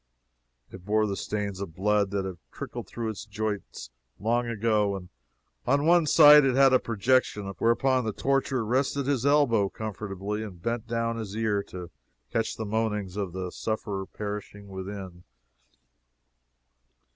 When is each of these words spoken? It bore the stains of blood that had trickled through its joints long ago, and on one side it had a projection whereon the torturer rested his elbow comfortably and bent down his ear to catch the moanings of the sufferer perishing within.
It 0.71 0.83
bore 0.83 1.05
the 1.05 1.15
stains 1.15 1.61
of 1.61 1.75
blood 1.75 2.09
that 2.09 2.25
had 2.25 2.37
trickled 2.51 2.87
through 2.87 3.11
its 3.11 3.23
joints 3.23 3.91
long 4.19 4.47
ago, 4.47 4.95
and 4.95 5.09
on 5.67 5.85
one 5.85 6.07
side 6.07 6.43
it 6.43 6.55
had 6.55 6.73
a 6.73 6.79
projection 6.79 7.53
whereon 7.59 8.03
the 8.03 8.11
torturer 8.11 8.65
rested 8.65 9.05
his 9.05 9.27
elbow 9.27 9.69
comfortably 9.69 10.41
and 10.41 10.59
bent 10.59 10.87
down 10.87 11.17
his 11.17 11.37
ear 11.37 11.61
to 11.65 11.91
catch 12.33 12.55
the 12.55 12.65
moanings 12.65 13.15
of 13.15 13.31
the 13.33 13.51
sufferer 13.51 14.07
perishing 14.07 14.69
within. 14.69 15.23